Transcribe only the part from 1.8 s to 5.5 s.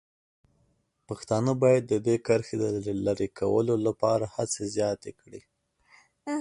د دې کرښې د لرې کولو لپاره هڅې زیاتې کړي.